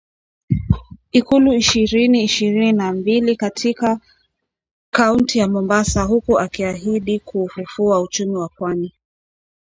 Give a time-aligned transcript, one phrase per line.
[1.11, 3.99] ikulu ishirini ishirini na mbili katika
[4.93, 8.93] kaunti ya Mombasa huku akiahidi kuufufua uchumi wa Pwani